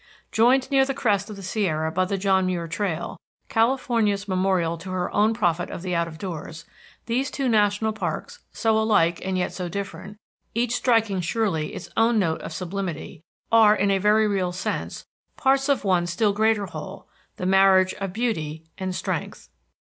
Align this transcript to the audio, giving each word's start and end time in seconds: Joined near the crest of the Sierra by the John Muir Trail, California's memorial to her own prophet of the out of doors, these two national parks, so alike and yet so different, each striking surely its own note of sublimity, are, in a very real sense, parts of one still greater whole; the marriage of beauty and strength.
Joined 0.31 0.71
near 0.71 0.83
the 0.83 0.95
crest 0.95 1.29
of 1.29 1.35
the 1.35 1.43
Sierra 1.43 1.91
by 1.91 2.05
the 2.05 2.17
John 2.17 2.47
Muir 2.47 2.67
Trail, 2.67 3.19
California's 3.49 4.27
memorial 4.27 4.75
to 4.79 4.89
her 4.89 5.13
own 5.13 5.35
prophet 5.35 5.69
of 5.69 5.83
the 5.83 5.93
out 5.93 6.07
of 6.07 6.17
doors, 6.17 6.65
these 7.05 7.29
two 7.29 7.47
national 7.47 7.93
parks, 7.93 8.39
so 8.51 8.79
alike 8.79 9.21
and 9.23 9.37
yet 9.37 9.53
so 9.53 9.69
different, 9.69 10.17
each 10.55 10.73
striking 10.73 11.21
surely 11.21 11.75
its 11.75 11.87
own 11.95 12.17
note 12.17 12.41
of 12.41 12.51
sublimity, 12.51 13.21
are, 13.51 13.75
in 13.75 13.91
a 13.91 13.99
very 13.99 14.27
real 14.27 14.51
sense, 14.51 15.05
parts 15.37 15.69
of 15.69 15.83
one 15.83 16.07
still 16.07 16.33
greater 16.33 16.65
whole; 16.65 17.07
the 17.37 17.45
marriage 17.45 17.93
of 17.99 18.11
beauty 18.11 18.63
and 18.79 18.95
strength. 18.95 19.49